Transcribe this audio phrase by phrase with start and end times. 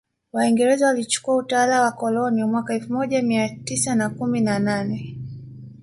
[0.33, 5.17] Waingereza walichukua utawala wa koloni mwaka elfu moja mia tisa na kumi na nane